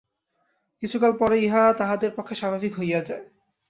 কিছুকাল 0.83 1.11
পরে 1.19 1.37
ইহা 1.39 1.63
তাহাদের 1.79 2.11
পক্ষে 2.17 2.35
স্বাভাবিক 2.35 2.71
হইয়া 2.79 3.01
যায়। 3.07 3.25